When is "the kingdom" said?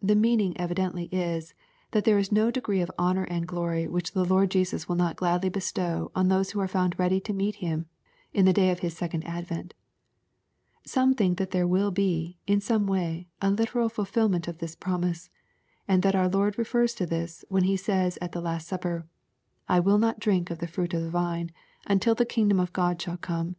22.14-22.60